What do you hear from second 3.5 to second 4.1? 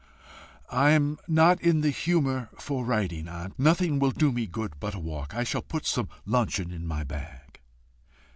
Nothing will